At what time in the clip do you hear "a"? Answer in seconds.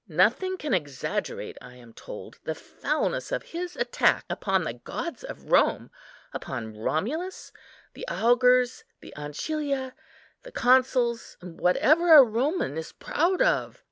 12.15-12.23